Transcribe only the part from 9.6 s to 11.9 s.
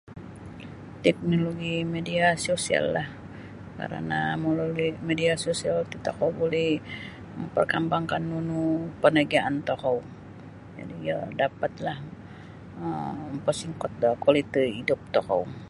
tokou jadi yo dapat